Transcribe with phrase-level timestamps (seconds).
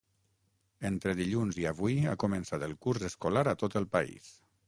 [0.89, 4.35] Entre dilluns i avui ha començat el curs escolar a tot el país.